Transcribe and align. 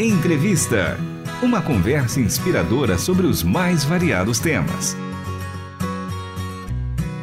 Entrevista. 0.00 0.96
Uma 1.42 1.60
conversa 1.60 2.20
inspiradora 2.20 2.96
sobre 2.96 3.26
os 3.26 3.42
mais 3.42 3.82
variados 3.84 4.38
temas. 4.38 4.96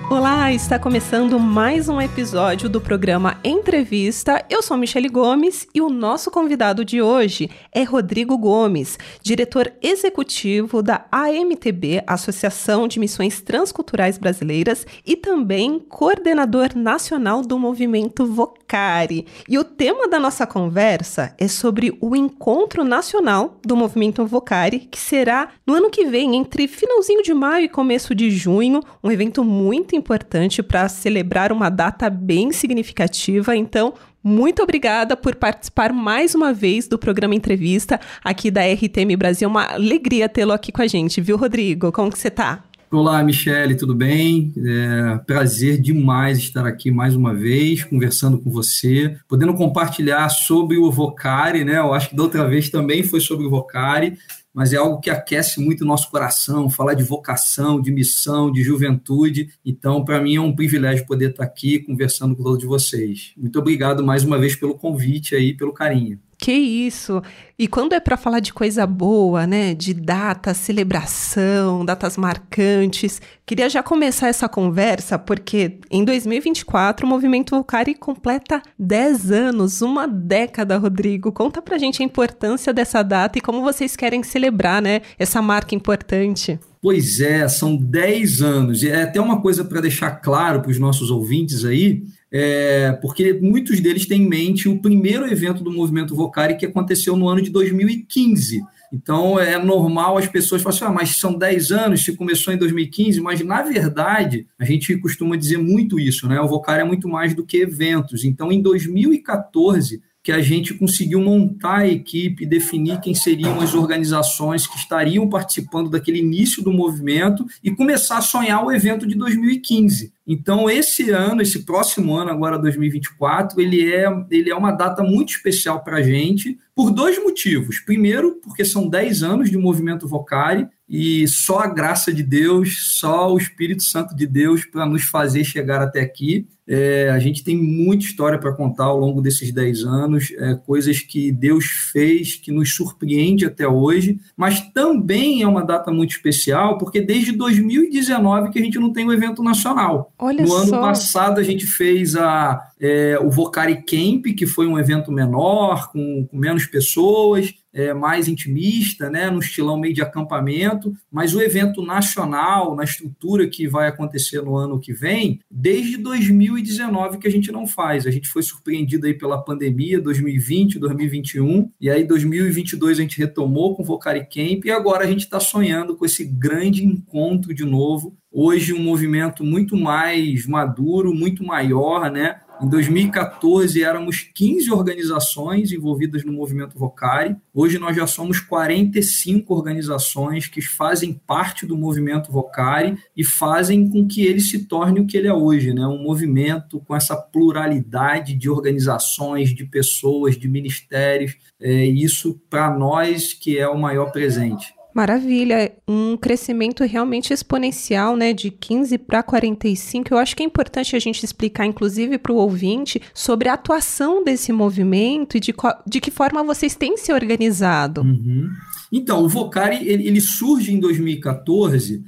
Olá, 0.09 0.53
está 0.53 0.77
começando 0.77 1.39
mais 1.39 1.89
um 1.89 1.99
episódio 1.99 2.69
do 2.69 2.79
programa 2.79 3.39
Entrevista. 3.43 4.45
Eu 4.49 4.61
sou 4.61 4.77
Michele 4.77 5.09
Gomes 5.09 5.67
e 5.73 5.81
o 5.81 5.89
nosso 5.89 6.29
convidado 6.29 6.85
de 6.85 7.01
hoje 7.01 7.49
é 7.71 7.83
Rodrigo 7.83 8.37
Gomes, 8.37 8.99
diretor 9.23 9.73
executivo 9.81 10.83
da 10.83 11.05
AMTB, 11.11 12.03
Associação 12.05 12.87
de 12.87 12.99
Missões 12.99 13.41
Transculturais 13.41 14.17
Brasileiras, 14.17 14.85
e 15.05 15.15
também 15.15 15.79
coordenador 15.79 16.75
nacional 16.75 17.41
do 17.41 17.57
movimento 17.57 18.25
Vocari. 18.65 19.27
E 19.47 19.59
o 19.59 19.63
tema 19.63 20.07
da 20.07 20.19
nossa 20.19 20.47
conversa 20.47 21.33
é 21.37 21.47
sobre 21.47 21.95
o 22.01 22.15
encontro 22.15 22.83
nacional 22.83 23.59
do 23.63 23.75
movimento 23.75 24.25
Vocari, 24.25 24.79
que 24.91 24.99
será 24.99 25.49
no 25.65 25.75
ano 25.75 25.89
que 25.89 26.05
vem, 26.05 26.35
entre 26.35 26.67
finalzinho 26.67 27.21
de 27.21 27.33
maio 27.33 27.65
e 27.65 27.69
começo 27.69 28.15
de 28.15 28.31
junho, 28.31 28.81
um 29.03 29.11
evento 29.11 29.43
muito 29.43 29.95
importante 29.95 30.63
para 30.63 30.89
celebrar 30.89 31.51
uma 31.51 31.69
data 31.69 32.09
bem 32.09 32.51
significativa. 32.51 33.55
Então, 33.55 33.93
muito 34.23 34.63
obrigada 34.63 35.15
por 35.15 35.35
participar 35.35 35.93
mais 35.93 36.33
uma 36.33 36.51
vez 36.51 36.87
do 36.87 36.97
programa 36.97 37.35
Entrevista 37.35 37.99
aqui 38.23 38.49
da 38.49 38.61
RTM 38.61 39.15
Brasil. 39.15 39.47
Uma 39.47 39.73
alegria 39.73 40.27
tê-lo 40.27 40.51
aqui 40.51 40.71
com 40.71 40.81
a 40.81 40.87
gente, 40.87 41.21
viu, 41.21 41.37
Rodrigo? 41.37 41.91
Como 41.91 42.11
que 42.11 42.17
você 42.17 42.29
está? 42.29 42.63
Olá, 42.91 43.23
Michele, 43.23 43.75
tudo 43.75 43.95
bem? 43.95 44.53
É 44.57 45.17
prazer 45.25 45.81
demais 45.81 46.37
estar 46.37 46.67
aqui 46.67 46.91
mais 46.91 47.15
uma 47.15 47.33
vez, 47.33 47.83
conversando 47.83 48.37
com 48.37 48.51
você, 48.51 49.17
podendo 49.27 49.55
compartilhar 49.55 50.29
sobre 50.29 50.77
o 50.77 50.91
Vocari, 50.91 51.65
né? 51.65 51.79
Eu 51.79 51.93
acho 51.93 52.09
que 52.09 52.15
da 52.15 52.23
outra 52.23 52.47
vez 52.47 52.69
também 52.69 53.03
foi 53.03 53.19
sobre 53.19 53.47
o 53.47 53.49
Vocari, 53.49 54.17
mas 54.53 54.71
é 54.71 54.77
algo 54.77 55.01
que 55.01 55.09
aquece 55.09 55.59
muito 55.59 55.81
o 55.81 55.87
nosso 55.87 56.09
coração, 56.11 56.69
falar 56.69 56.93
de 56.93 57.03
vocação, 57.03 57.81
de 57.81 57.91
missão, 57.91 58.51
de 58.51 58.63
juventude. 58.63 59.49
Então, 59.65 60.05
para 60.05 60.21
mim 60.21 60.35
é 60.35 60.41
um 60.41 60.55
privilégio 60.55 61.07
poder 61.07 61.31
estar 61.31 61.43
aqui 61.43 61.79
conversando 61.79 62.35
com 62.35 62.43
todos 62.43 62.63
vocês. 62.63 63.33
Muito 63.35 63.57
obrigado 63.59 64.05
mais 64.05 64.23
uma 64.23 64.37
vez 64.37 64.55
pelo 64.55 64.75
convite 64.75 65.35
aí, 65.35 65.53
pelo 65.53 65.73
carinho. 65.73 66.19
Que 66.45 66.51
isso! 66.51 67.23
E 67.57 67.67
quando 67.67 67.93
é 67.93 67.99
para 67.99 68.15
falar 68.15 68.39
de 68.39 68.53
coisa 68.53 68.85
boa, 68.85 69.47
né, 69.47 69.73
de 69.73 69.95
data, 69.95 70.53
celebração, 70.53 71.83
datas 71.83 72.17
marcantes, 72.17 73.19
queria 73.43 73.67
já 73.67 73.81
começar 73.81 74.27
essa 74.27 74.47
conversa 74.47 75.17
porque 75.17 75.79
em 75.89 76.05
2024 76.05 77.03
o 77.03 77.09
movimento 77.09 77.55
Vocari 77.55 77.95
completa 77.95 78.61
10 78.77 79.31
anos, 79.31 79.81
uma 79.81 80.07
década, 80.07 80.77
Rodrigo. 80.77 81.31
Conta 81.31 81.63
pra 81.63 81.79
gente 81.79 82.03
a 82.03 82.05
importância 82.05 82.71
dessa 82.71 83.01
data 83.01 83.39
e 83.39 83.41
como 83.41 83.63
vocês 83.63 83.95
querem 83.95 84.21
celebrar, 84.21 84.83
né, 84.83 85.01
essa 85.17 85.41
marca 85.41 85.73
importante. 85.73 86.59
Pois 86.79 87.19
é, 87.21 87.47
são 87.47 87.75
10 87.75 88.43
anos. 88.43 88.83
E 88.83 88.89
é 88.89 89.01
até 89.01 89.19
uma 89.19 89.41
coisa 89.41 89.65
para 89.65 89.81
deixar 89.81 90.11
claro 90.11 90.61
para 90.61 90.69
os 90.69 90.77
nossos 90.77 91.09
ouvintes 91.09 91.65
aí, 91.65 92.03
é, 92.31 92.91
porque 93.01 93.33
muitos 93.33 93.79
deles 93.79 94.07
têm 94.07 94.23
em 94.23 94.27
mente 94.27 94.67
o 94.67 94.79
primeiro 94.79 95.25
evento 95.25 95.63
do 95.63 95.71
movimento 95.71 96.15
Vocari 96.15 96.57
que 96.57 96.65
aconteceu 96.65 97.15
no 97.15 97.27
ano 97.29 97.41
de 97.41 97.49
2015. 97.49 98.61
Então 98.91 99.39
é 99.39 99.57
normal 99.57 100.17
as 100.17 100.27
pessoas 100.27 100.61
falarem 100.61 100.83
assim, 100.83 100.91
ah, 100.91 100.95
mas 100.95 101.17
são 101.17 101.37
10 101.37 101.71
anos, 101.71 102.03
se 102.03 102.15
começou 102.15 102.53
em 102.53 102.57
2015, 102.57 103.19
mas 103.21 103.41
na 103.41 103.61
verdade 103.61 104.47
a 104.59 104.65
gente 104.65 104.97
costuma 104.97 105.35
dizer 105.35 105.57
muito 105.57 105.99
isso, 105.99 106.27
né? 106.27 106.39
O 106.39 106.47
Vocari 106.47 106.81
é 106.81 106.85
muito 106.85 107.07
mais 107.07 107.33
do 107.33 107.45
que 107.45 107.57
eventos. 107.57 108.23
Então 108.23 108.51
em 108.51 108.61
2014 108.61 110.01
que 110.25 110.31
a 110.31 110.41
gente 110.41 110.73
conseguiu 110.73 111.21
montar 111.21 111.81
a 111.81 111.87
equipe, 111.87 112.47
definir 112.47 112.99
quem 112.99 113.13
seriam 113.13 113.61
as 113.61 113.75
organizações 113.75 114.65
que 114.65 114.75
estariam 114.75 115.29
participando 115.29 115.87
daquele 115.87 116.17
início 116.17 116.63
do 116.63 116.73
movimento 116.73 117.45
e 117.63 117.69
começar 117.69 118.17
a 118.17 118.21
sonhar 118.23 118.65
o 118.65 118.71
evento 118.71 119.05
de 119.05 119.13
2015. 119.13 120.11
Então, 120.25 120.67
esse 120.67 121.11
ano, 121.11 121.43
esse 121.43 121.63
próximo 121.63 122.15
ano, 122.15 122.31
agora 122.31 122.57
2024, 122.57 123.61
ele 123.61 123.93
é, 123.93 124.07
ele 124.31 124.49
é 124.49 124.55
uma 124.55 124.71
data 124.71 125.03
muito 125.03 125.29
especial 125.29 125.83
para 125.83 125.97
a 125.97 126.01
gente, 126.01 126.57
por 126.73 126.89
dois 126.89 127.21
motivos. 127.23 127.79
Primeiro, 127.79 128.39
porque 128.43 128.65
são 128.65 128.89
10 128.89 129.21
anos 129.21 129.51
de 129.51 129.59
movimento 129.59 130.07
Vocari, 130.07 130.67
e 130.87 131.27
só 131.27 131.59
a 131.59 131.67
graça 131.67 132.13
de 132.13 132.21
Deus, 132.21 132.97
só 132.99 133.33
o 133.33 133.37
Espírito 133.37 133.83
Santo 133.83 134.15
de 134.15 134.27
Deus 134.27 134.65
para 134.65 134.85
nos 134.85 135.03
fazer 135.03 135.43
chegar 135.43 135.81
até 135.81 136.01
aqui. 136.01 136.47
É, 136.67 137.11
a 137.11 137.19
gente 137.19 137.43
tem 137.43 137.55
muita 137.55 138.05
história 138.05 138.39
para 138.39 138.51
contar 138.51 138.85
ao 138.85 138.99
longo 138.99 139.21
desses 139.21 139.51
10 139.51 139.83
anos, 139.83 140.31
é, 140.35 140.55
coisas 140.55 140.99
que 140.99 141.31
Deus 141.31 141.65
fez, 141.65 142.35
que 142.35 142.51
nos 142.51 142.73
surpreende 142.73 143.45
até 143.45 143.67
hoje, 143.67 144.19
mas 144.35 144.61
também 144.73 145.43
é 145.43 145.47
uma 145.47 145.63
data 145.63 145.91
muito 145.91 146.11
especial, 146.11 146.79
porque 146.79 147.01
desde 147.01 147.31
2019 147.33 148.49
que 148.49 148.57
a 148.57 148.63
gente 148.63 148.79
não 148.79 148.91
tem 148.91 149.05
um 149.05 149.13
evento 149.13 149.43
nacional. 149.43 150.11
Olha 150.17 150.41
no 150.41 150.47
só. 150.47 150.61
ano 150.63 150.71
passado 150.71 151.39
a 151.39 151.43
gente 151.43 151.67
fez 151.67 152.15
a, 152.15 152.59
é, 152.79 153.19
o 153.21 153.29
Vocari 153.29 153.83
Camp, 153.83 154.25
que 154.35 154.47
foi 154.47 154.65
um 154.65 154.79
evento 154.79 155.11
menor, 155.11 155.91
com, 155.91 156.25
com 156.25 156.37
menos 156.37 156.65
pessoas 156.65 157.53
é, 157.75 157.93
mais 157.93 158.29
intimista, 158.29 159.09
né, 159.09 159.29
no 159.29 159.39
estilão 159.39 159.77
meio 159.77 159.93
de 159.93 160.01
acampamento, 160.01 160.95
mas 161.11 161.35
o 161.35 161.41
evento 161.41 161.81
nacional, 161.81 162.73
na 162.73 162.85
estrutura 162.85 163.49
que 163.49 163.67
vai 163.67 163.89
acontecer 163.89 164.41
no 164.41 164.55
ano 164.55 164.79
que 164.79 164.93
vem, 164.93 165.41
desde 165.51 165.97
2019 165.97 167.17
que 167.17 167.27
a 167.27 167.31
gente 167.31 167.51
não 167.51 167.67
faz. 167.67 168.07
A 168.07 168.11
gente 168.11 168.29
foi 168.29 168.41
surpreendido 168.41 169.05
aí 169.05 169.13
pela 169.13 169.43
pandemia, 169.43 169.99
2020, 169.99 170.79
2021, 170.79 171.69
e 171.81 171.89
aí 171.89 172.05
2022 172.05 172.97
a 172.97 173.01
gente 173.01 173.17
retomou 173.17 173.75
com 173.75 173.83
o 173.83 173.85
Vocari 173.85 174.21
Camp, 174.21 174.63
e 174.63 174.71
agora 174.71 175.03
a 175.03 175.07
gente 175.07 175.25
está 175.25 175.41
sonhando 175.41 175.97
com 175.97 176.05
esse 176.05 176.23
grande 176.23 176.85
encontro 176.85 177.53
de 177.53 177.65
novo. 177.65 178.15
Hoje 178.37 178.73
um 178.73 178.83
movimento 178.83 179.45
muito 179.45 179.77
mais 179.77 180.45
maduro, 180.45 181.13
muito 181.13 181.41
maior, 181.41 182.11
né? 182.11 182.41
Em 182.61 182.67
2014 182.67 183.81
éramos 183.81 184.29
15 184.35 184.73
organizações 184.73 185.71
envolvidas 185.71 186.25
no 186.25 186.33
movimento 186.33 186.77
Vocari. 186.77 187.33
Hoje 187.53 187.79
nós 187.79 187.95
já 187.95 188.05
somos 188.05 188.41
45 188.41 189.53
organizações 189.53 190.47
que 190.47 190.61
fazem 190.61 191.13
parte 191.13 191.65
do 191.65 191.77
movimento 191.77 192.29
Vocari 192.29 192.97
e 193.15 193.23
fazem 193.23 193.89
com 193.89 194.05
que 194.05 194.25
ele 194.25 194.41
se 194.41 194.65
torne 194.65 194.99
o 194.99 195.07
que 195.07 195.15
ele 195.15 195.29
é 195.29 195.33
hoje, 195.33 195.73
né? 195.73 195.87
Um 195.87 196.03
movimento 196.03 196.81
com 196.81 196.93
essa 196.93 197.15
pluralidade 197.15 198.35
de 198.35 198.49
organizações, 198.49 199.55
de 199.55 199.63
pessoas, 199.63 200.37
de 200.37 200.49
ministérios. 200.49 201.37
É 201.57 201.85
isso 201.85 202.37
para 202.49 202.69
nós 202.77 203.33
que 203.33 203.57
é 203.57 203.69
o 203.69 203.79
maior 203.79 204.11
presente. 204.11 204.75
Maravilha, 204.95 205.73
um 205.85 206.15
crescimento 206.15 206.81
realmente 206.85 207.33
exponencial, 207.33 208.15
né, 208.15 208.31
de 208.31 208.49
15 208.49 208.97
para 208.97 209.21
45. 209.21 210.13
Eu 210.13 210.17
acho 210.17 210.33
que 210.33 210.41
é 210.41 210.45
importante 210.45 210.95
a 210.95 210.99
gente 210.99 211.21
explicar, 211.21 211.65
inclusive, 211.65 212.17
para 212.17 212.31
o 212.31 212.37
ouvinte, 212.37 213.01
sobre 213.13 213.49
a 213.49 213.55
atuação 213.55 214.23
desse 214.23 214.53
movimento 214.53 215.35
e 215.35 215.41
de, 215.41 215.53
de 215.85 215.99
que 215.99 216.09
forma 216.09 216.41
vocês 216.45 216.77
têm 216.77 216.95
se 216.95 217.11
organizado. 217.11 218.03
Uhum. 218.03 218.49
Então, 218.89 219.21
o 219.21 219.27
Vocari 219.27 219.85
ele, 219.85 220.07
ele 220.07 220.21
surge 220.21 220.71
em 220.71 220.79
2014 220.79 222.01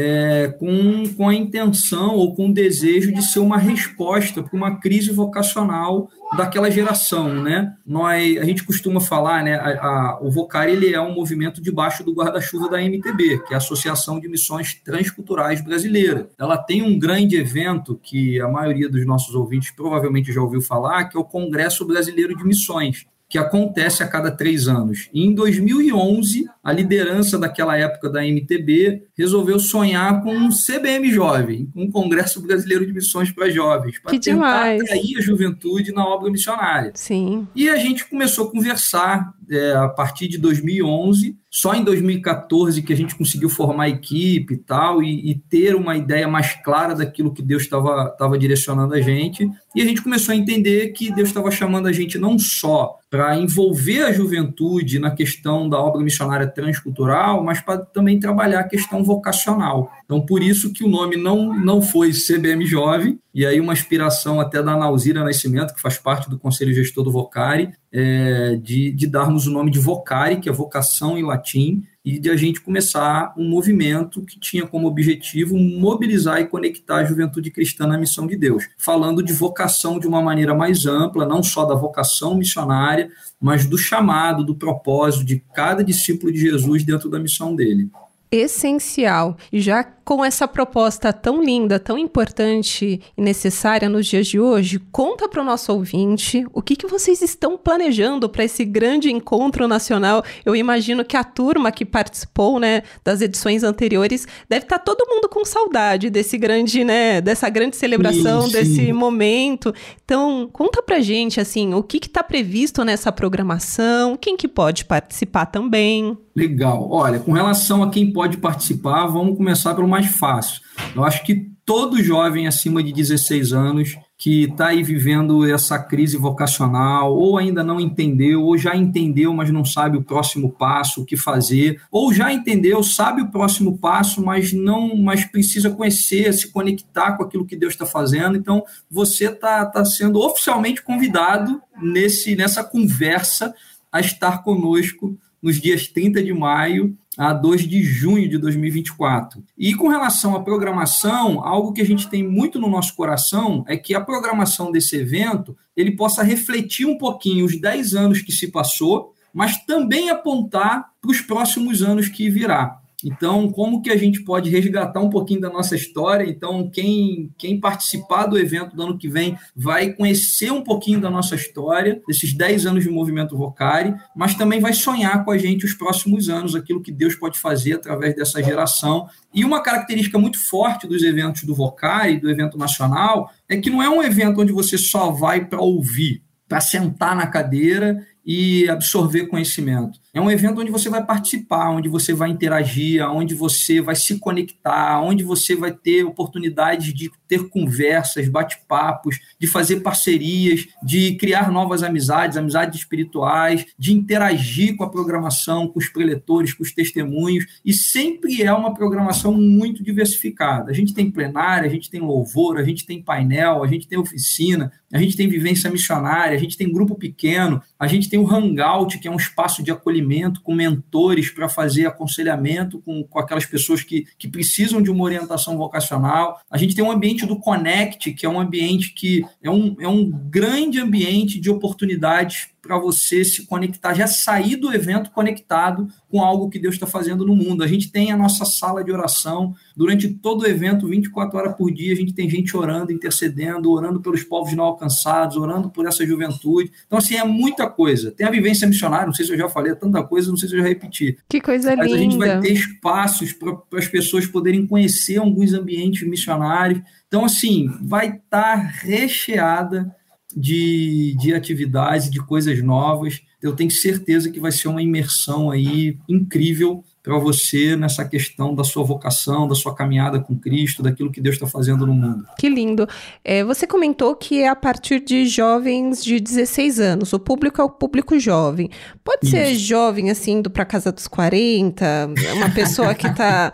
é, 0.00 0.48
com, 0.58 1.08
com 1.16 1.28
a 1.28 1.34
intenção 1.34 2.14
ou 2.14 2.34
com 2.34 2.48
o 2.48 2.54
desejo 2.54 3.12
de 3.12 3.20
ser 3.22 3.40
uma 3.40 3.58
resposta 3.58 4.42
para 4.42 4.56
uma 4.56 4.78
crise 4.78 5.10
vocacional 5.10 6.08
daquela 6.36 6.70
geração, 6.70 7.42
né? 7.42 7.74
Nós, 7.84 8.36
a 8.38 8.44
gente 8.44 8.62
costuma 8.62 9.00
falar, 9.00 9.42
né? 9.42 9.54
A, 9.54 9.70
a, 9.70 10.18
o 10.22 10.30
Vocari 10.30 10.72
ele 10.72 10.94
é 10.94 11.00
um 11.00 11.14
movimento 11.14 11.60
debaixo 11.60 12.04
do 12.04 12.14
guarda-chuva 12.14 12.68
da 12.68 12.80
MTB, 12.80 13.40
que 13.46 13.52
é 13.52 13.54
a 13.54 13.58
Associação 13.58 14.20
de 14.20 14.28
Missões 14.28 14.74
Transculturais 14.84 15.60
Brasileira. 15.60 16.28
Ela 16.38 16.56
tem 16.58 16.82
um 16.82 16.98
grande 16.98 17.36
evento 17.36 17.98
que 18.00 18.40
a 18.40 18.48
maioria 18.48 18.88
dos 18.88 19.04
nossos 19.04 19.34
ouvintes 19.34 19.70
provavelmente 19.70 20.32
já 20.32 20.40
ouviu 20.40 20.60
falar, 20.60 21.06
que 21.06 21.16
é 21.16 21.20
o 21.20 21.24
Congresso 21.24 21.84
Brasileiro 21.84 22.36
de 22.36 22.44
Missões 22.44 23.06
que 23.28 23.36
acontece 23.36 24.02
a 24.02 24.08
cada 24.08 24.30
três 24.30 24.68
anos. 24.68 25.08
E 25.12 25.22
em 25.22 25.34
2011, 25.34 26.46
a 26.64 26.72
liderança 26.72 27.38
daquela 27.38 27.76
época 27.76 28.08
da 28.08 28.24
MTB 28.24 29.02
resolveu 29.16 29.58
sonhar 29.60 30.22
com 30.22 30.34
um 30.34 30.48
CBM 30.48 31.10
Jovem, 31.10 31.70
um 31.76 31.90
Congresso 31.90 32.40
Brasileiro 32.40 32.86
de 32.86 32.92
Missões 32.92 33.30
para 33.30 33.50
Jovens, 33.50 33.98
para 33.98 34.12
tentar 34.12 34.30
demais. 34.30 34.82
atrair 34.82 35.18
a 35.18 35.20
juventude 35.20 35.92
na 35.92 36.06
obra 36.06 36.30
missionária. 36.30 36.92
Sim. 36.94 37.46
E 37.54 37.68
a 37.68 37.76
gente 37.76 38.08
começou 38.08 38.48
a 38.48 38.50
conversar 38.50 39.34
é, 39.50 39.72
a 39.72 39.88
partir 39.88 40.28
de 40.28 40.38
2011 40.38 41.36
só 41.50 41.74
em 41.74 41.82
2014 41.82 42.82
que 42.82 42.92
a 42.92 42.96
gente 42.96 43.14
conseguiu 43.14 43.48
formar 43.48 43.84
a 43.84 43.88
equipe 43.88 44.54
e 44.54 44.58
tal, 44.58 45.02
e, 45.02 45.30
e 45.30 45.34
ter 45.34 45.74
uma 45.74 45.96
ideia 45.96 46.28
mais 46.28 46.54
clara 46.62 46.94
daquilo 46.94 47.32
que 47.32 47.42
Deus 47.42 47.62
estava 47.62 48.38
direcionando 48.38 48.94
a 48.94 49.00
gente. 49.00 49.50
E 49.74 49.82
a 49.82 49.84
gente 49.84 50.02
começou 50.02 50.32
a 50.32 50.36
entender 50.36 50.88
que 50.92 51.12
Deus 51.12 51.28
estava 51.28 51.50
chamando 51.50 51.88
a 51.88 51.92
gente 51.92 52.18
não 52.18 52.38
só 52.38 52.97
para 53.10 53.36
envolver 53.36 54.02
a 54.02 54.12
juventude 54.12 54.98
na 54.98 55.10
questão 55.10 55.68
da 55.68 55.78
obra 55.78 56.02
missionária 56.02 56.46
transcultural, 56.46 57.42
mas 57.42 57.60
para 57.60 57.78
também 57.78 58.20
trabalhar 58.20 58.60
a 58.60 58.68
questão 58.68 59.02
vocacional. 59.02 59.90
Então, 60.04 60.20
por 60.20 60.42
isso 60.42 60.72
que 60.72 60.84
o 60.84 60.88
nome 60.88 61.16
não, 61.16 61.54
não 61.58 61.80
foi 61.80 62.12
CBM 62.12 62.66
Jovem, 62.66 63.18
e 63.34 63.46
aí 63.46 63.60
uma 63.60 63.72
inspiração 63.72 64.40
até 64.40 64.62
da 64.62 64.76
Nauzira 64.76 65.24
Nascimento, 65.24 65.74
que 65.74 65.80
faz 65.80 65.96
parte 65.96 66.28
do 66.28 66.38
Conselho 66.38 66.74
Gestor 66.74 67.04
do 67.04 67.10
Vocari, 67.10 67.70
é, 67.90 68.58
de, 68.62 68.92
de 68.92 69.06
darmos 69.06 69.46
o 69.46 69.50
nome 69.50 69.70
de 69.70 69.78
Vocari, 69.78 70.40
que 70.40 70.48
é 70.48 70.52
vocação 70.52 71.16
em 71.16 71.24
latim, 71.24 71.84
e 72.04 72.18
de 72.18 72.30
a 72.30 72.36
gente 72.36 72.60
começar 72.60 73.34
um 73.36 73.48
movimento 73.48 74.22
que 74.22 74.38
tinha 74.38 74.66
como 74.66 74.86
objetivo 74.86 75.56
mobilizar 75.56 76.40
e 76.40 76.46
conectar 76.46 76.96
a 76.96 77.04
juventude 77.04 77.50
cristã 77.50 77.86
na 77.86 77.98
missão 77.98 78.26
de 78.26 78.36
Deus, 78.36 78.68
falando 78.78 79.22
de 79.22 79.32
vocação 79.32 79.98
de 79.98 80.06
uma 80.06 80.22
maneira 80.22 80.54
mais 80.54 80.86
ampla, 80.86 81.26
não 81.26 81.42
só 81.42 81.64
da 81.64 81.74
vocação 81.74 82.34
missionária, 82.34 83.10
mas 83.40 83.66
do 83.66 83.76
chamado, 83.76 84.44
do 84.44 84.54
propósito 84.54 85.24
de 85.24 85.44
cada 85.54 85.84
discípulo 85.84 86.32
de 86.32 86.38
Jesus 86.38 86.84
dentro 86.84 87.10
da 87.10 87.18
missão 87.18 87.54
dele 87.54 87.90
essencial. 88.30 89.36
E 89.52 89.60
já 89.60 89.84
com 90.08 90.24
essa 90.24 90.48
proposta 90.48 91.12
tão 91.12 91.44
linda, 91.44 91.78
tão 91.78 91.98
importante 91.98 92.98
e 93.14 93.20
necessária 93.20 93.90
nos 93.90 94.06
dias 94.06 94.26
de 94.26 94.40
hoje, 94.40 94.78
conta 94.90 95.28
para 95.28 95.42
o 95.42 95.44
nosso 95.44 95.70
ouvinte 95.70 96.46
o 96.54 96.62
que, 96.62 96.76
que 96.76 96.86
vocês 96.86 97.20
estão 97.20 97.58
planejando 97.58 98.26
para 98.26 98.42
esse 98.42 98.64
grande 98.64 99.12
encontro 99.12 99.68
nacional. 99.68 100.24
Eu 100.46 100.56
imagino 100.56 101.04
que 101.04 101.14
a 101.14 101.22
turma 101.22 101.70
que 101.70 101.84
participou, 101.84 102.58
né, 102.58 102.84
das 103.04 103.20
edições 103.20 103.62
anteriores 103.62 104.26
deve 104.48 104.64
estar 104.64 104.78
tá 104.78 104.84
todo 104.84 105.06
mundo 105.06 105.28
com 105.28 105.44
saudade 105.44 106.08
desse 106.08 106.38
grande, 106.38 106.84
né, 106.84 107.20
dessa 107.20 107.50
grande 107.50 107.76
celebração, 107.76 108.42
sim, 108.42 108.46
sim. 108.46 108.52
desse 108.52 108.92
momento. 108.94 109.74
Então, 110.02 110.48
conta 110.50 110.82
para 110.82 111.00
gente 111.00 111.38
assim, 111.38 111.74
o 111.74 111.82
que 111.82 111.98
está 111.98 112.22
previsto 112.22 112.82
nessa 112.82 113.12
programação, 113.12 114.16
quem 114.16 114.38
que 114.38 114.48
pode 114.48 114.86
participar 114.86 115.44
também. 115.44 116.16
Legal. 116.38 116.88
Olha, 116.88 117.18
com 117.18 117.32
relação 117.32 117.82
a 117.82 117.90
quem 117.90 118.12
pode 118.12 118.36
participar, 118.36 119.08
vamos 119.08 119.36
começar 119.36 119.74
pelo 119.74 119.88
mais 119.88 120.06
fácil. 120.06 120.62
Eu 120.94 121.02
acho 121.02 121.24
que 121.24 121.50
todo 121.66 122.00
jovem 122.00 122.46
acima 122.46 122.80
de 122.80 122.92
16 122.92 123.52
anos 123.52 123.98
que 124.16 124.44
está 124.44 124.68
aí 124.68 124.84
vivendo 124.84 125.44
essa 125.44 125.80
crise 125.80 126.16
vocacional, 126.16 127.12
ou 127.12 127.36
ainda 127.36 127.64
não 127.64 127.80
entendeu, 127.80 128.44
ou 128.44 128.56
já 128.56 128.76
entendeu, 128.76 129.34
mas 129.34 129.50
não 129.50 129.64
sabe 129.64 129.96
o 129.96 130.02
próximo 130.02 130.52
passo, 130.52 131.02
o 131.02 131.04
que 131.04 131.16
fazer, 131.16 131.80
ou 131.90 132.12
já 132.12 132.32
entendeu, 132.32 132.84
sabe 132.84 133.22
o 133.22 133.30
próximo 133.30 133.76
passo, 133.76 134.24
mas 134.24 134.52
não, 134.52 134.96
mas 134.96 135.24
precisa 135.24 135.70
conhecer, 135.70 136.32
se 136.32 136.52
conectar 136.52 137.16
com 137.16 137.24
aquilo 137.24 137.46
que 137.46 137.56
Deus 137.56 137.72
está 137.72 137.84
fazendo. 137.84 138.36
Então, 138.36 138.62
você 138.88 139.26
está 139.26 139.66
tá 139.66 139.84
sendo 139.84 140.20
oficialmente 140.20 140.82
convidado 140.82 141.60
nesse 141.82 142.36
nessa 142.36 142.62
conversa 142.62 143.52
a 143.90 144.00
estar 144.00 144.44
conosco 144.44 145.18
nos 145.42 145.60
dias 145.60 145.86
30 145.86 146.22
de 146.22 146.32
maio 146.32 146.96
a 147.16 147.32
2 147.32 147.68
de 147.68 147.82
junho 147.82 148.28
de 148.28 148.38
2024. 148.38 149.42
E 149.56 149.74
com 149.74 149.88
relação 149.88 150.36
à 150.36 150.42
programação, 150.42 151.44
algo 151.44 151.72
que 151.72 151.80
a 151.80 151.86
gente 151.86 152.08
tem 152.08 152.22
muito 152.22 152.60
no 152.60 152.68
nosso 152.68 152.94
coração 152.94 153.64
é 153.66 153.76
que 153.76 153.94
a 153.94 154.00
programação 154.00 154.70
desse 154.70 154.96
evento 154.96 155.56
ele 155.76 155.96
possa 155.96 156.22
refletir 156.22 156.86
um 156.86 156.96
pouquinho 156.96 157.44
os 157.44 157.60
10 157.60 157.94
anos 157.94 158.22
que 158.22 158.30
se 158.30 158.52
passou, 158.52 159.12
mas 159.34 159.56
também 159.64 160.10
apontar 160.10 160.90
para 161.00 161.10
os 161.10 161.20
próximos 161.20 161.82
anos 161.82 162.08
que 162.08 162.30
virá. 162.30 162.80
Então, 163.04 163.48
como 163.48 163.80
que 163.80 163.90
a 163.90 163.96
gente 163.96 164.24
pode 164.24 164.50
resgatar 164.50 165.00
um 165.00 165.10
pouquinho 165.10 165.40
da 165.40 165.48
nossa 165.48 165.76
história? 165.76 166.28
Então, 166.28 166.68
quem, 166.68 167.30
quem 167.38 167.60
participar 167.60 168.26
do 168.26 168.36
evento 168.36 168.74
do 168.74 168.82
ano 168.82 168.98
que 168.98 169.08
vem 169.08 169.38
vai 169.54 169.92
conhecer 169.92 170.50
um 170.50 170.62
pouquinho 170.62 171.00
da 171.00 171.08
nossa 171.08 171.36
história, 171.36 172.02
desses 172.08 172.32
10 172.32 172.66
anos 172.66 172.82
de 172.82 172.90
movimento 172.90 173.36
Vocari, 173.36 173.94
mas 174.16 174.34
também 174.34 174.58
vai 174.58 174.72
sonhar 174.72 175.24
com 175.24 175.30
a 175.30 175.38
gente 175.38 175.64
os 175.64 175.74
próximos 175.74 176.28
anos, 176.28 176.56
aquilo 176.56 176.82
que 176.82 176.90
Deus 176.90 177.14
pode 177.14 177.38
fazer 177.38 177.74
através 177.74 178.16
dessa 178.16 178.42
geração. 178.42 179.08
E 179.32 179.44
uma 179.44 179.62
característica 179.62 180.18
muito 180.18 180.38
forte 180.48 180.88
dos 180.88 181.02
eventos 181.02 181.44
do 181.44 181.54
Vocari, 181.54 182.18
do 182.18 182.28
evento 182.28 182.58
nacional, 182.58 183.30
é 183.48 183.56
que 183.56 183.70
não 183.70 183.80
é 183.80 183.88
um 183.88 184.02
evento 184.02 184.40
onde 184.40 184.52
você 184.52 184.76
só 184.76 185.12
vai 185.12 185.44
para 185.44 185.60
ouvir, 185.60 186.22
para 186.48 186.60
sentar 186.60 187.14
na 187.14 187.28
cadeira 187.28 188.04
e 188.26 188.68
absorver 188.68 189.26
conhecimento. 189.26 189.98
É 190.18 190.20
um 190.20 190.32
evento 190.32 190.60
onde 190.60 190.72
você 190.72 190.88
vai 190.88 191.06
participar, 191.06 191.70
onde 191.70 191.88
você 191.88 192.12
vai 192.12 192.28
interagir, 192.28 193.08
onde 193.08 193.36
você 193.36 193.80
vai 193.80 193.94
se 193.94 194.18
conectar, 194.18 195.00
onde 195.00 195.22
você 195.22 195.54
vai 195.54 195.70
ter 195.70 196.02
oportunidades 196.02 196.92
de 196.92 197.08
ter 197.28 197.48
conversas, 197.48 198.28
bate-papos, 198.28 199.20
de 199.38 199.46
fazer 199.46 199.76
parcerias, 199.76 200.66
de 200.82 201.14
criar 201.14 201.52
novas 201.52 201.84
amizades, 201.84 202.36
amizades 202.36 202.80
espirituais, 202.80 203.64
de 203.78 203.92
interagir 203.92 204.76
com 204.76 204.82
a 204.82 204.90
programação, 204.90 205.68
com 205.68 205.78
os 205.78 205.88
preletores, 205.88 206.52
com 206.52 206.64
os 206.64 206.72
testemunhos, 206.72 207.46
e 207.64 207.72
sempre 207.72 208.42
é 208.42 208.52
uma 208.52 208.74
programação 208.74 209.32
muito 209.32 209.84
diversificada. 209.84 210.72
A 210.72 210.74
gente 210.74 210.92
tem 210.92 211.12
plenária, 211.12 211.68
a 211.68 211.72
gente 211.72 211.88
tem 211.88 212.00
louvor, 212.00 212.58
a 212.58 212.64
gente 212.64 212.84
tem 212.84 213.00
painel, 213.00 213.62
a 213.62 213.68
gente 213.68 213.86
tem 213.86 213.96
oficina, 213.96 214.72
a 214.92 214.98
gente 214.98 215.16
tem 215.16 215.28
vivência 215.28 215.70
missionária, 215.70 216.34
a 216.34 216.40
gente 216.40 216.56
tem 216.56 216.72
grupo 216.72 216.96
pequeno, 216.96 217.62
a 217.78 217.86
gente 217.86 218.08
tem 218.08 218.18
o 218.18 218.28
Hangout, 218.28 218.98
que 218.98 219.06
é 219.06 219.10
um 219.10 219.16
espaço 219.16 219.62
de 219.62 219.70
acolhimento 219.70 220.07
com 220.42 220.54
mentores 220.54 221.30
para 221.30 221.48
fazer 221.48 221.86
aconselhamento 221.86 222.80
com, 222.80 223.02
com 223.04 223.18
aquelas 223.18 223.46
pessoas 223.46 223.82
que, 223.82 224.06
que 224.18 224.28
precisam 224.28 224.80
de 224.82 224.90
uma 224.90 225.04
orientação 225.04 225.56
vocacional. 225.56 226.40
A 226.50 226.58
gente 226.58 226.74
tem 226.74 226.84
um 226.84 226.90
ambiente 226.90 227.26
do 227.26 227.38
Connect, 227.38 228.12
que 228.12 228.26
é 228.26 228.28
um 228.28 228.40
ambiente 228.40 228.92
que 228.94 229.24
é 229.42 229.50
um, 229.50 229.76
é 229.80 229.88
um 229.88 230.10
grande 230.10 230.80
ambiente 230.80 231.38
de 231.38 231.50
oportunidades 231.50 232.48
para 232.68 232.78
você 232.78 233.24
se 233.24 233.46
conectar, 233.46 233.94
já 233.94 234.06
sair 234.06 234.54
do 234.56 234.70
evento 234.70 235.10
conectado 235.10 235.88
com 236.10 236.22
algo 236.22 236.50
que 236.50 236.58
Deus 236.58 236.74
está 236.74 236.86
fazendo 236.86 237.24
no 237.24 237.34
mundo. 237.34 237.64
A 237.64 237.66
gente 237.66 237.90
tem 237.90 238.12
a 238.12 238.16
nossa 238.16 238.44
sala 238.44 238.84
de 238.84 238.92
oração 238.92 239.54
durante 239.74 240.06
todo 240.06 240.42
o 240.42 240.46
evento, 240.46 240.86
24 240.86 241.38
horas 241.38 241.56
por 241.56 241.72
dia, 241.72 241.94
a 241.94 241.96
gente 241.96 242.12
tem 242.12 242.28
gente 242.28 242.54
orando, 242.54 242.92
intercedendo, 242.92 243.70
orando 243.70 244.02
pelos 244.02 244.22
povos 244.22 244.52
não 244.52 244.64
alcançados, 244.64 245.38
orando 245.38 245.70
por 245.70 245.86
essa 245.86 246.06
juventude. 246.06 246.70
Então, 246.86 246.98
assim, 246.98 247.16
é 247.16 247.24
muita 247.24 247.66
coisa. 247.70 248.10
Tem 248.10 248.26
a 248.26 248.30
vivência 248.30 248.68
missionária, 248.68 249.06
não 249.06 249.14
sei 249.14 249.24
se 249.24 249.32
eu 249.32 249.38
já 249.38 249.48
falei, 249.48 249.72
é 249.72 249.74
tanta 249.74 250.02
coisa, 250.02 250.28
não 250.28 250.36
sei 250.36 250.50
se 250.50 250.54
eu 250.54 250.60
já 250.60 250.68
repeti. 250.68 251.16
Que 251.26 251.40
coisa 251.40 251.74
Mas 251.74 251.86
linda. 251.86 251.96
a 251.96 252.02
gente 252.02 252.18
vai 252.18 252.40
ter 252.40 252.52
espaços 252.52 253.32
para 253.32 253.56
as 253.78 253.88
pessoas 253.88 254.26
poderem 254.26 254.66
conhecer 254.66 255.16
alguns 255.16 255.54
ambientes 255.54 256.06
missionários. 256.06 256.82
Então, 257.06 257.24
assim, 257.24 257.70
vai 257.80 258.08
estar 258.08 258.20
tá 258.28 258.54
recheada 258.56 259.96
de, 260.36 261.14
de 261.18 261.34
atividades, 261.34 262.10
de 262.10 262.20
coisas 262.20 262.62
novas. 262.62 263.20
Eu 263.40 263.54
tenho 263.54 263.70
certeza 263.70 264.30
que 264.30 264.40
vai 264.40 264.52
ser 264.52 264.68
uma 264.68 264.82
imersão 264.82 265.50
aí 265.50 265.96
incrível 266.08 266.84
para 267.02 267.18
você 267.18 267.74
nessa 267.74 268.04
questão 268.04 268.54
da 268.54 268.62
sua 268.62 268.84
vocação, 268.84 269.48
da 269.48 269.54
sua 269.54 269.74
caminhada 269.74 270.20
com 270.20 270.36
Cristo, 270.36 270.82
daquilo 270.82 271.10
que 271.10 271.20
Deus 271.20 271.36
está 271.36 271.46
fazendo 271.46 271.86
no 271.86 271.94
mundo. 271.94 272.26
Que 272.38 272.48
lindo. 272.48 272.86
É, 273.24 273.42
você 273.42 273.66
comentou 273.66 274.14
que 274.14 274.42
é 274.42 274.48
a 274.48 274.56
partir 274.56 275.00
de 275.00 275.24
jovens 275.24 276.04
de 276.04 276.20
16 276.20 276.80
anos. 276.80 277.12
O 277.12 277.18
público 277.18 277.60
é 277.60 277.64
o 277.64 277.70
público 277.70 278.18
jovem. 278.18 278.68
Pode 279.02 279.24
Isso. 279.24 279.30
ser 279.30 279.54
jovem, 279.54 280.10
assim, 280.10 280.32
indo 280.32 280.50
para 280.50 280.66
casa 280.66 280.92
dos 280.92 281.08
40, 281.08 282.10
uma 282.36 282.50
pessoa 282.50 282.94
que 282.94 283.06
está 283.06 283.52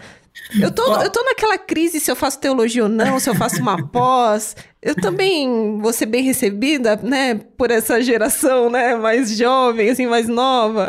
eu 0.60 0.70
tô, 0.70 0.82
eu 1.00 1.10
tô 1.10 1.22
naquela 1.22 1.56
crise 1.56 2.00
se 2.00 2.10
eu 2.10 2.16
faço 2.16 2.40
teologia 2.40 2.82
ou 2.82 2.88
não, 2.88 3.20
se 3.20 3.30
eu 3.30 3.34
faço 3.34 3.60
uma 3.60 3.86
pós. 3.86 4.56
Eu 4.84 4.94
também 4.94 5.78
vou 5.80 5.94
ser 5.94 6.04
bem 6.04 6.22
recebida, 6.22 6.94
né, 6.96 7.36
por 7.56 7.70
essa 7.70 8.02
geração, 8.02 8.68
né, 8.68 8.94
mais 8.94 9.34
jovem, 9.34 9.88
assim, 9.88 10.06
mais 10.06 10.28
nova. 10.28 10.88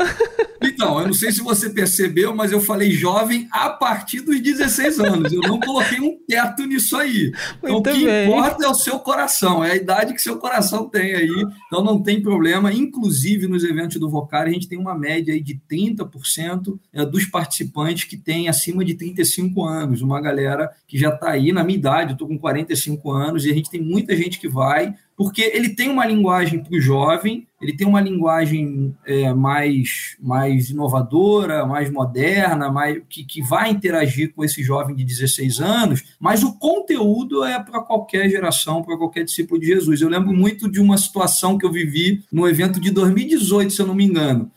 Então, 0.62 1.00
eu 1.00 1.08
não 1.08 1.14
sei 1.14 1.32
se 1.32 1.42
você 1.42 1.70
percebeu, 1.70 2.36
mas 2.36 2.52
eu 2.52 2.60
falei 2.60 2.92
jovem 2.92 3.48
a 3.52 3.70
partir 3.70 4.22
dos 4.22 4.42
16 4.42 5.00
anos. 5.00 5.32
Eu 5.32 5.42
não 5.42 5.60
coloquei 5.60 6.00
um 6.00 6.18
teto 6.28 6.66
nisso 6.66 6.98
aí. 6.98 7.32
Então, 7.60 7.78
o 7.78 7.84
que 7.84 8.06
bem. 8.06 8.28
importa 8.28 8.66
é 8.66 8.68
o 8.68 8.74
seu 8.74 9.00
coração, 9.00 9.64
é 9.64 9.72
a 9.72 9.76
idade 9.76 10.14
que 10.14 10.22
seu 10.22 10.38
coração 10.38 10.90
tem 10.90 11.14
aí. 11.14 11.46
Então, 11.68 11.84
não 11.84 12.02
tem 12.02 12.22
problema. 12.22 12.74
Inclusive, 12.74 13.48
nos 13.48 13.64
eventos 13.64 14.00
do 14.00 14.10
Vocar, 14.10 14.48
a 14.48 14.50
gente 14.50 14.68
tem 14.68 14.78
uma 14.78 14.98
média 14.98 15.34
aí 15.34 15.42
de 15.42 15.60
30% 15.70 16.80
é, 16.92 17.06
dos 17.06 17.26
participantes 17.26 18.06
que 18.06 18.18
têm 18.18 18.50
acima 18.50 18.84
de 18.84 18.96
35 18.96 19.64
anos. 19.64 20.02
Uma 20.02 20.20
galera 20.20 20.72
que 20.88 20.98
já 20.98 21.10
está 21.10 21.30
aí 21.30 21.52
na 21.52 21.64
minha 21.64 21.78
idade, 21.78 22.12
eu 22.12 22.14
estou 22.14 22.28
com 22.28 22.38
45 22.38 23.12
anos, 23.12 23.46
e 23.46 23.52
a 23.52 23.54
gente 23.54 23.70
tem 23.70 23.85
muita 23.86 24.16
gente 24.16 24.40
que 24.40 24.48
vai, 24.48 24.94
porque 25.16 25.42
ele 25.42 25.70
tem 25.70 25.90
uma 25.90 26.06
linguagem 26.06 26.62
para 26.62 26.76
o 26.76 26.82
jovem, 26.82 27.48
ele 27.62 27.76
tem 27.76 27.88
uma 27.88 28.02
linguagem 28.02 28.94
é, 29.06 29.34
mais, 29.34 30.18
mais 30.20 30.70
inovadora, 30.70 31.66
mais 31.66 31.90
moderna, 31.90 32.70
mais, 32.70 33.02
que, 33.10 33.24
que 33.24 33.42
vai 33.42 33.70
interagir 33.70 34.34
com 34.34 34.44
esse 34.44 34.62
jovem 34.62 34.96
de 34.96 35.06
16 35.06 35.62
anos, 35.62 36.04
mas 36.20 36.44
o 36.44 36.58
conteúdo 36.58 37.44
é 37.46 37.64
para 37.64 37.82
qualquer 37.82 38.30
geração, 38.30 38.84
para 38.84 38.98
qualquer 38.98 39.24
discípulo 39.24 39.60
de 39.60 39.68
Jesus. 39.68 40.02
Eu 40.02 40.10
lembro 40.10 40.34
muito 40.34 40.70
de 40.70 40.82
uma 40.82 40.98
situação 40.98 41.58
que 41.58 41.66
eu 41.66 41.72
vivi 41.72 42.24
no 42.32 42.48
evento 42.48 42.80
de 42.80 42.92
2018, 42.92 43.72
se 43.72 43.82
eu 43.82 43.88
não 43.88 43.96
me 43.96 44.06
engano 44.06 44.52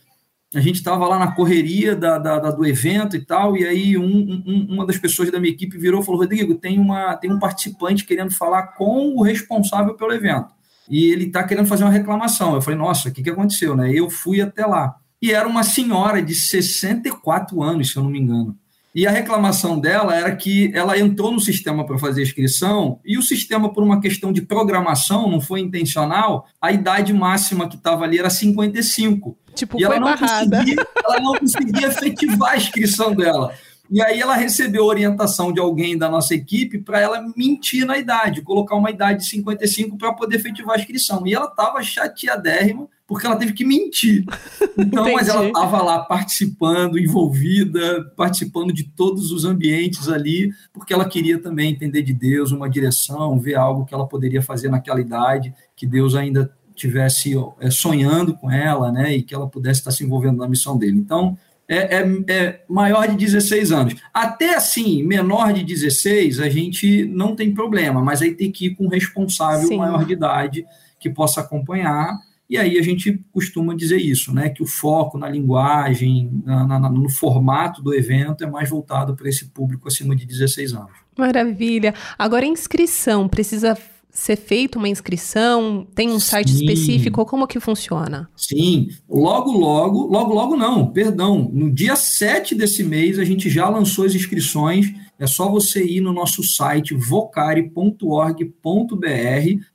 a 0.53 0.59
gente 0.59 0.77
estava 0.77 1.07
lá 1.07 1.19
na 1.19 1.31
correria 1.31 1.95
da, 1.95 2.17
da, 2.17 2.39
da, 2.39 2.51
do 2.51 2.65
evento 2.65 3.15
e 3.15 3.23
tal, 3.23 3.55
e 3.55 3.65
aí 3.65 3.97
um, 3.97 4.43
um, 4.45 4.67
uma 4.69 4.85
das 4.85 4.97
pessoas 4.97 5.31
da 5.31 5.39
minha 5.39 5.53
equipe 5.53 5.77
virou 5.77 6.01
e 6.01 6.05
falou: 6.05 6.21
Rodrigo, 6.21 6.55
tem, 6.55 6.79
uma, 6.79 7.15
tem 7.15 7.31
um 7.31 7.37
participante 7.37 8.05
querendo 8.05 8.33
falar 8.33 8.67
com 8.73 9.15
o 9.15 9.21
responsável 9.21 9.95
pelo 9.95 10.13
evento. 10.13 10.53
E 10.89 11.05
ele 11.11 11.25
está 11.25 11.43
querendo 11.43 11.67
fazer 11.67 11.83
uma 11.83 11.91
reclamação. 11.91 12.55
Eu 12.55 12.61
falei, 12.61 12.79
nossa, 12.79 13.09
o 13.09 13.11
que, 13.11 13.21
que 13.21 13.29
aconteceu? 13.29 13.75
Né? 13.75 13.93
Eu 13.93 14.09
fui 14.09 14.41
até 14.41 14.65
lá. 14.65 14.95
E 15.21 15.31
era 15.31 15.47
uma 15.47 15.61
senhora 15.61 16.21
de 16.21 16.33
64 16.33 17.61
anos, 17.61 17.91
se 17.91 17.97
eu 17.97 18.03
não 18.03 18.09
me 18.09 18.19
engano. 18.19 18.57
E 18.93 19.05
a 19.05 19.11
reclamação 19.11 19.79
dela 19.79 20.15
era 20.15 20.35
que 20.35 20.71
ela 20.73 20.97
entrou 20.97 21.31
no 21.31 21.39
sistema 21.39 21.85
para 21.85 21.99
fazer 21.99 22.21
a 22.21 22.23
inscrição 22.23 22.99
e 23.05 23.17
o 23.17 23.21
sistema, 23.21 23.71
por 23.71 23.83
uma 23.83 24.01
questão 24.01 24.33
de 24.33 24.41
programação, 24.41 25.29
não 25.29 25.39
foi 25.39 25.59
intencional, 25.59 26.47
a 26.59 26.71
idade 26.71 27.13
máxima 27.13 27.69
que 27.69 27.75
estava 27.75 28.03
ali 28.03 28.17
era 28.17 28.29
55. 28.29 29.37
Tipo, 29.53 29.79
e 29.79 29.83
ela 29.83 29.99
não, 29.99 30.07
ela 31.05 31.19
não 31.21 31.37
conseguia 31.37 31.87
efetivar 31.87 32.53
a 32.53 32.57
inscrição 32.57 33.13
dela. 33.13 33.53
E 33.91 34.01
aí 34.01 34.19
ela 34.21 34.35
recebeu 34.35 34.85
orientação 34.85 35.51
de 35.51 35.59
alguém 35.59 35.97
da 35.97 36.09
nossa 36.09 36.35
equipe 36.35 36.79
para 36.79 36.99
ela 36.99 37.25
mentir 37.35 37.85
na 37.85 37.97
idade, 37.97 38.41
colocar 38.41 38.75
uma 38.75 38.91
idade 38.91 39.19
de 39.19 39.29
55 39.29 39.97
para 39.97 40.13
poder 40.13 40.35
efetivar 40.35 40.75
a 40.75 40.79
inscrição. 40.79 41.25
E 41.25 41.33
ela 41.33 41.47
estava 41.47 41.81
chateadérrima 41.81 42.87
porque 43.09 43.25
ela 43.25 43.35
teve 43.35 43.53
que 43.53 43.65
mentir. 43.65 44.23
Então, 44.77 45.11
mas 45.11 45.27
ela 45.27 45.47
estava 45.47 45.81
lá 45.81 45.99
participando, 45.99 46.99
envolvida, 46.99 48.03
participando 48.15 48.71
de 48.71 48.83
todos 48.83 49.31
os 49.31 49.43
ambientes 49.43 50.07
ali, 50.07 50.53
porque 50.71 50.93
ela 50.93 51.09
queria 51.09 51.39
também 51.39 51.71
entender 51.71 52.03
de 52.03 52.13
Deus, 52.13 52.51
uma 52.51 52.69
direção, 52.69 53.39
ver 53.39 53.55
algo 53.55 53.83
que 53.83 53.95
ela 53.95 54.07
poderia 54.07 54.43
fazer 54.43 54.69
naquela 54.69 55.01
idade, 55.01 55.53
que 55.75 55.87
Deus 55.87 56.13
ainda 56.13 56.53
tivesse 56.75 57.33
é, 57.59 57.71
sonhando 57.71 58.35
com 58.35 58.49
ela, 58.49 58.91
né, 58.91 59.15
e 59.15 59.23
que 59.23 59.33
ela 59.33 59.47
pudesse 59.47 59.79
estar 59.79 59.91
se 59.91 60.03
envolvendo 60.05 60.37
na 60.37 60.47
missão 60.47 60.77
dele. 60.77 60.97
Então, 60.97 61.35
é, 61.67 61.97
é, 61.97 62.23
é, 62.29 62.61
maior 62.69 63.07
de 63.07 63.15
16 63.15 63.71
anos. 63.71 63.95
Até 64.13 64.55
assim, 64.55 65.03
menor 65.03 65.51
de 65.51 65.63
16, 65.63 66.39
a 66.39 66.47
gente 66.47 67.05
não 67.05 67.35
tem 67.35 67.53
problema, 67.53 68.03
mas 68.03 68.21
aí 68.21 68.35
tem 68.35 68.51
que 68.51 68.67
ir 68.67 68.75
com 68.75 68.85
um 68.85 68.89
responsável 68.89 69.67
Sim. 69.67 69.77
maior 69.77 70.05
de 70.05 70.13
idade 70.13 70.65
que 70.99 71.09
possa 71.09 71.41
acompanhar 71.41 72.28
e 72.49 72.57
aí 72.57 72.79
a 72.79 72.81
gente 72.81 73.23
costuma 73.31 73.75
dizer 73.75 73.97
isso, 73.97 74.33
né? 74.33 74.49
Que 74.49 74.63
o 74.63 74.65
foco 74.65 75.17
na 75.17 75.29
linguagem, 75.29 76.41
na, 76.43 76.79
na, 76.79 76.89
no 76.89 77.07
formato 77.09 77.81
do 77.81 77.93
evento 77.93 78.43
é 78.43 78.49
mais 78.49 78.69
voltado 78.69 79.15
para 79.15 79.29
esse 79.29 79.45
público 79.49 79.87
acima 79.87 80.15
de 80.15 80.25
16 80.25 80.73
anos. 80.73 80.91
Maravilha. 81.15 81.93
Agora, 82.17 82.45
a 82.45 82.49
inscrição 82.49 83.27
precisa 83.27 83.77
ser 84.09 84.35
feita 84.35 84.79
uma 84.79 84.89
inscrição? 84.89 85.87
Tem 85.93 86.09
um 86.09 86.19
site 86.19 86.51
Sim. 86.51 86.65
específico? 86.65 87.25
Como 87.25 87.45
que 87.45 87.59
funciona? 87.59 88.27
Sim, 88.35 88.87
logo, 89.07 89.51
logo, 89.51 90.07
logo, 90.07 90.33
logo 90.33 90.55
não, 90.57 90.87
perdão. 90.87 91.49
No 91.53 91.71
dia 91.71 91.95
7 91.95 92.55
desse 92.55 92.83
mês, 92.83 93.19
a 93.19 93.23
gente 93.23 93.49
já 93.49 93.69
lançou 93.69 94.05
as 94.05 94.15
inscrições 94.15 94.91
é 95.19 95.27
só 95.27 95.49
você 95.49 95.83
ir 95.83 95.99
no 95.99 96.13
nosso 96.13 96.41
site 96.41 96.95
vocare.org.br, 96.95 98.45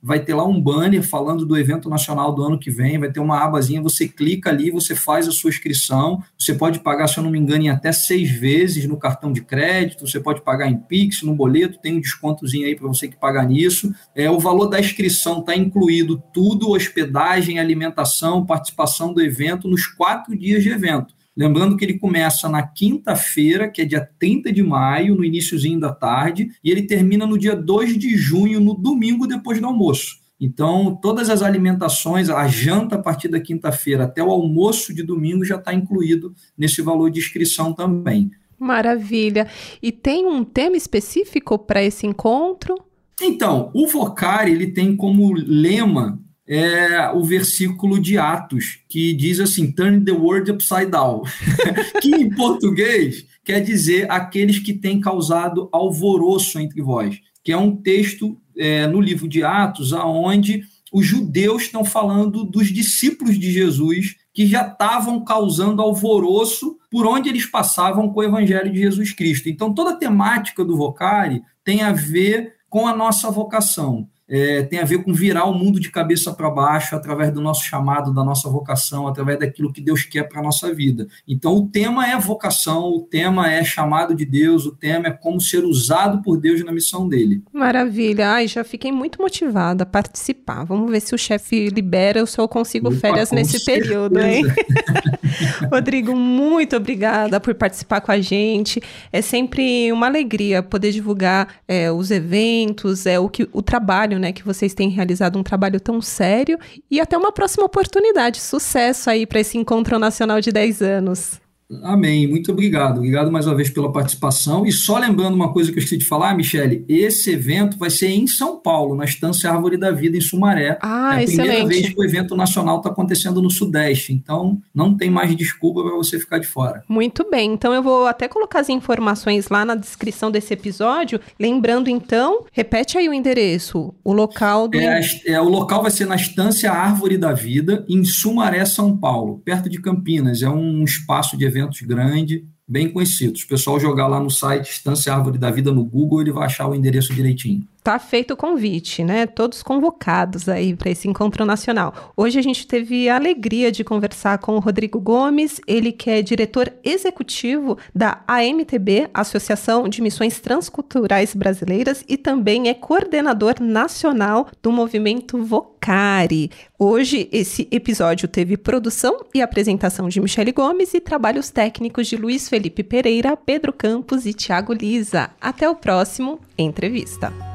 vai 0.01 0.19
ter 0.19 0.33
lá 0.33 0.43
um 0.43 0.59
banner 0.59 1.03
falando 1.03 1.45
do 1.45 1.55
evento 1.55 1.87
nacional 1.87 2.33
do 2.33 2.41
ano 2.41 2.59
que 2.59 2.71
vem, 2.71 2.97
vai 2.97 3.11
ter 3.11 3.19
uma 3.19 3.43
abazinha, 3.43 3.81
você 3.81 4.07
clica 4.07 4.49
ali, 4.49 4.71
você 4.71 4.95
faz 4.95 5.27
a 5.27 5.31
sua 5.31 5.49
inscrição, 5.49 6.23
você 6.37 6.53
pode 6.53 6.79
pagar, 6.79 7.07
se 7.07 7.17
eu 7.17 7.23
não 7.23 7.29
me 7.29 7.37
engano, 7.37 7.63
em 7.63 7.69
até 7.69 7.91
seis 7.91 8.31
vezes 8.31 8.87
no 8.87 8.97
cartão 8.97 9.31
de 9.31 9.41
crédito, 9.41 10.07
você 10.07 10.19
pode 10.19 10.41
pagar 10.41 10.67
em 10.67 10.77
Pix, 10.77 11.21
no 11.21 11.35
boleto, 11.35 11.79
tem 11.79 11.97
um 11.97 12.01
descontozinho 12.01 12.65
aí 12.65 12.75
para 12.75 12.87
você 12.87 13.07
que 13.07 13.15
pagar 13.15 13.47
nisso. 13.47 13.93
É, 14.15 14.29
o 14.29 14.39
valor 14.39 14.67
da 14.67 14.79
inscrição 14.79 15.39
está 15.39 15.55
incluído 15.55 16.21
tudo, 16.33 16.71
hospedagem, 16.71 17.59
alimentação, 17.59 18.45
participação 18.45 19.13
do 19.13 19.21
evento, 19.21 19.67
nos 19.67 19.85
quatro 19.85 20.35
dias 20.35 20.63
de 20.63 20.69
evento. 20.69 21.13
Lembrando 21.35 21.75
que 21.75 21.83
ele 21.83 21.99
começa 21.99 22.47
na 22.47 22.63
quinta-feira, 22.63 23.69
que 23.69 23.81
é 23.81 23.85
dia 23.85 24.07
30 24.17 24.53
de 24.53 24.63
maio, 24.63 25.15
no 25.15 25.25
iníciozinho 25.25 25.79
da 25.79 25.91
tarde, 25.91 26.49
e 26.63 26.71
ele 26.71 26.83
termina 26.83 27.27
no 27.27 27.37
dia 27.37 27.55
2 27.55 27.97
de 27.97 28.15
junho, 28.15 28.59
no 28.59 28.73
domingo 28.73 29.27
depois 29.27 29.59
do 29.59 29.67
almoço. 29.67 30.23
Então, 30.39 30.97
todas 31.01 31.29
as 31.29 31.41
alimentações, 31.41 32.29
a 32.29 32.47
janta 32.47 32.95
a 32.95 33.01
partir 33.01 33.27
da 33.27 33.39
quinta-feira 33.39 34.03
até 34.03 34.23
o 34.23 34.31
almoço 34.31 34.93
de 34.93 35.03
domingo 35.03 35.45
já 35.45 35.55
está 35.55 35.73
incluído 35.73 36.33
nesse 36.57 36.81
valor 36.81 37.09
de 37.09 37.19
inscrição 37.19 37.73
também. 37.73 38.31
Maravilha. 38.57 39.47
E 39.81 39.91
tem 39.91 40.25
um 40.25 40.43
tema 40.43 40.77
específico 40.77 41.59
para 41.59 41.83
esse 41.83 42.05
encontro? 42.07 42.75
Então, 43.21 43.71
o 43.73 43.87
Vocari 43.87 44.51
ele 44.51 44.67
tem 44.67 44.95
como 44.95 45.33
lema 45.33 46.19
é 46.47 47.09
o 47.11 47.23
versículo 47.23 47.99
de 47.99 48.17
Atos, 48.17 48.79
que 48.87 49.13
diz 49.13 49.39
assim: 49.39 49.71
Turn 49.71 50.03
the 50.03 50.11
world 50.11 50.51
upside 50.51 50.87
down. 50.87 51.23
que 52.01 52.15
em 52.15 52.29
português 52.29 53.25
quer 53.43 53.61
dizer 53.61 54.09
aqueles 54.11 54.59
que 54.59 54.73
têm 54.73 54.99
causado 54.99 55.69
alvoroço 55.71 56.59
entre 56.59 56.81
vós, 56.81 57.19
que 57.43 57.51
é 57.51 57.57
um 57.57 57.75
texto 57.75 58.37
é, 58.57 58.87
no 58.87 59.01
livro 59.01 59.27
de 59.27 59.43
Atos, 59.43 59.93
aonde 59.93 60.63
os 60.93 61.05
judeus 61.05 61.63
estão 61.63 61.83
falando 61.83 62.43
dos 62.43 62.67
discípulos 62.67 63.37
de 63.37 63.51
Jesus 63.51 64.15
que 64.33 64.45
já 64.45 64.67
estavam 64.67 65.23
causando 65.23 65.81
alvoroço 65.81 66.77
por 66.91 67.05
onde 67.05 67.29
eles 67.29 67.45
passavam 67.45 68.09
com 68.09 68.19
o 68.19 68.23
evangelho 68.23 68.71
de 68.71 68.79
Jesus 68.79 69.11
Cristo. 69.11 69.49
Então, 69.49 69.73
toda 69.73 69.91
a 69.91 69.95
temática 69.95 70.63
do 70.63 70.77
Vocari 70.77 71.41
tem 71.63 71.81
a 71.81 71.91
ver 71.91 72.53
com 72.69 72.87
a 72.87 72.95
nossa 72.95 73.29
vocação 73.31 74.07
é, 74.27 74.63
tem 74.63 74.79
a 74.79 74.85
ver 74.85 75.03
com 75.03 75.13
virar 75.13 75.45
o 75.45 75.53
mundo 75.53 75.79
de 75.79 75.91
cabeça 75.91 76.33
para 76.33 76.49
baixo 76.49 76.95
através 76.95 77.31
do 77.31 77.41
nosso 77.41 77.63
chamado, 77.63 78.13
da 78.13 78.23
nossa 78.23 78.49
vocação, 78.49 79.07
através 79.07 79.39
daquilo 79.39 79.71
que 79.71 79.81
Deus 79.81 80.03
quer 80.03 80.23
para 80.23 80.39
a 80.39 80.43
nossa 80.43 80.73
vida. 80.73 81.07
Então, 81.27 81.53
o 81.55 81.67
tema 81.67 82.07
é 82.07 82.17
vocação, 82.17 82.89
o 82.89 83.01
tema 83.01 83.51
é 83.51 83.63
chamado 83.63 84.15
de 84.15 84.25
Deus, 84.25 84.65
o 84.65 84.75
tema 84.75 85.07
é 85.07 85.11
como 85.11 85.39
ser 85.39 85.63
usado 85.63 86.21
por 86.21 86.37
Deus 86.37 86.63
na 86.63 86.71
missão 86.71 87.07
dele. 87.07 87.43
Maravilha. 87.53 88.31
Ai, 88.31 88.47
já 88.47 88.63
fiquei 88.63 88.91
muito 88.91 89.21
motivada 89.21 89.83
a 89.83 89.85
participar. 89.85 90.63
Vamos 90.63 90.89
ver 90.89 91.01
se 91.01 91.13
o 91.13 91.17
chefe 91.17 91.69
libera 91.69 92.21
ou 92.21 92.27
se 92.27 92.39
eu 92.39 92.47
consigo 92.47 92.89
Opa, 92.89 92.97
férias 92.97 93.31
nesse 93.31 93.59
certeza. 93.59 93.87
período, 93.87 94.19
hein? 94.19 94.43
Rodrigo, 95.71 96.15
muito 96.15 96.75
obrigada 96.75 97.39
por 97.39 97.53
participar 97.55 98.01
com 98.01 98.11
a 98.11 98.19
gente. 98.19 98.81
É 99.11 99.21
sempre 99.21 99.91
uma 99.91 100.07
alegria 100.07 100.61
poder 100.61 100.91
divulgar 100.91 101.47
é, 101.67 101.91
os 101.91 102.11
eventos, 102.11 103.05
é 103.05 103.19
o, 103.19 103.29
que, 103.29 103.47
o 103.51 103.61
trabalho 103.61 104.19
né, 104.19 104.31
que 104.31 104.43
vocês 104.43 104.73
têm 104.73 104.89
realizado 104.89 105.37
um 105.37 105.43
trabalho 105.43 105.79
tão 105.79 106.01
sério 106.01 106.57
e 106.89 106.99
até 106.99 107.17
uma 107.17 107.31
próxima 107.31 107.65
oportunidade. 107.65 108.39
Sucesso 108.39 109.09
aí 109.09 109.25
para 109.25 109.39
esse 109.39 109.57
encontro 109.57 109.97
nacional 109.99 110.41
de 110.41 110.51
10 110.51 110.81
anos. 110.81 111.44
Amém. 111.83 112.27
Muito 112.27 112.51
obrigado. 112.51 112.97
Obrigado 112.97 113.31
mais 113.31 113.47
uma 113.47 113.55
vez 113.55 113.69
pela 113.69 113.91
participação. 113.91 114.65
E 114.65 114.71
só 114.71 114.97
lembrando 114.97 115.35
uma 115.35 115.51
coisa 115.51 115.71
que 115.71 115.77
eu 115.77 115.83
esqueci 115.83 115.97
de 115.97 116.05
falar, 116.05 116.35
Michele, 116.35 116.85
esse 116.87 117.31
evento 117.31 117.77
vai 117.77 117.89
ser 117.89 118.09
em 118.09 118.27
São 118.27 118.59
Paulo, 118.59 118.95
na 118.95 119.05
Estância 119.05 119.51
Árvore 119.51 119.77
da 119.77 119.91
Vida, 119.91 120.17
em 120.17 120.21
Sumaré. 120.21 120.77
Ah, 120.81 121.15
é 121.15 121.19
a 121.19 121.23
excelente. 121.23 121.47
primeira 121.47 121.67
vez 121.67 121.89
que 121.89 121.99
o 121.99 122.03
evento 122.03 122.35
nacional 122.35 122.77
está 122.77 122.89
acontecendo 122.89 123.41
no 123.41 123.49
Sudeste. 123.49 124.13
Então, 124.13 124.59
não 124.73 124.95
tem 124.95 125.09
mais 125.09 125.35
desculpa 125.35 125.83
para 125.83 125.95
você 125.95 126.19
ficar 126.19 126.39
de 126.39 126.47
fora. 126.47 126.83
Muito 126.87 127.27
bem. 127.29 127.53
Então, 127.53 127.73
eu 127.73 127.81
vou 127.81 128.05
até 128.05 128.27
colocar 128.27 128.59
as 128.59 128.69
informações 128.69 129.49
lá 129.49 129.65
na 129.65 129.75
descrição 129.75 130.29
desse 130.29 130.53
episódio. 130.53 131.19
Lembrando, 131.39 131.89
então, 131.89 132.45
repete 132.51 132.97
aí 132.97 133.09
o 133.09 133.13
endereço, 133.13 133.93
o 134.03 134.13
local 134.13 134.67
do. 134.67 134.77
É, 134.77 135.01
é, 135.25 135.41
o 135.41 135.49
local 135.49 135.81
vai 135.81 135.91
ser 135.91 136.05
na 136.05 136.15
Estância 136.15 136.71
Árvore 136.71 137.17
da 137.17 137.33
Vida, 137.33 137.85
em 137.87 138.03
Sumaré, 138.03 138.63
São 138.65 138.95
Paulo, 138.95 139.41
perto 139.43 139.69
de 139.69 139.79
Campinas. 139.81 140.41
É 140.41 140.49
um 140.49 140.83
espaço 140.83 141.37
de 141.37 141.45
evento 141.45 141.64
eventos 141.65 141.81
grandes, 141.81 142.43
bem 142.67 142.89
conhecidos. 142.89 143.43
O 143.43 143.47
pessoal 143.47 143.79
jogar 143.79 144.07
lá 144.07 144.19
no 144.19 144.29
site 144.29 144.71
Estância 144.71 145.13
Árvore 145.13 145.37
da 145.37 145.51
Vida 145.51 145.71
no 145.71 145.83
Google, 145.83 146.21
ele 146.21 146.31
vai 146.31 146.45
achar 146.45 146.67
o 146.67 146.75
endereço 146.75 147.13
direitinho 147.13 147.67
tá 147.85 147.99
feito 147.99 148.33
o 148.33 148.35
convite, 148.35 149.03
né? 149.03 149.27
Todos 149.27 149.61
convocados 149.61 150.49
aí 150.49 150.75
para 150.75 150.89
esse 150.89 151.07
encontro 151.07 151.45
nacional. 151.45 152.11
Hoje 152.17 152.39
a 152.39 152.41
gente 152.41 152.65
teve 152.65 153.07
a 153.07 153.15
alegria 153.15 153.71
de 153.71 153.83
conversar 153.83 154.39
com 154.39 154.55
o 154.55 154.59
Rodrigo 154.59 154.99
Gomes, 154.99 155.61
ele 155.67 155.91
que 155.91 156.09
é 156.09 156.23
diretor 156.23 156.73
executivo 156.83 157.77
da 157.93 158.23
AMTB, 158.27 159.07
Associação 159.13 159.87
de 159.87 160.01
Missões 160.01 160.39
Transculturais 160.39 161.35
Brasileiras, 161.35 162.03
e 162.09 162.17
também 162.17 162.69
é 162.69 162.73
coordenador 162.73 163.61
nacional 163.61 164.47
do 164.63 164.71
movimento 164.71 165.43
Vocari. 165.43 166.49
Hoje 166.79 167.29
esse 167.31 167.67
episódio 167.69 168.27
teve 168.27 168.57
produção 168.57 169.23
e 169.31 169.43
apresentação 169.43 170.09
de 170.09 170.19
Michele 170.19 170.51
Gomes 170.51 170.95
e 170.95 170.99
trabalhos 170.99 171.51
técnicos 171.51 172.07
de 172.07 172.17
Luiz 172.17 172.49
Felipe 172.49 172.81
Pereira, 172.81 173.37
Pedro 173.37 173.71
Campos 173.71 174.25
e 174.25 174.33
Tiago 174.33 174.73
Lisa. 174.73 175.29
Até 175.39 175.69
o 175.69 175.75
próximo 175.75 176.39
entrevista. 176.57 177.54